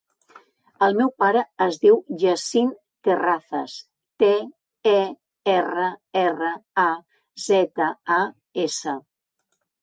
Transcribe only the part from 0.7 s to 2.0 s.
El meu pare es diu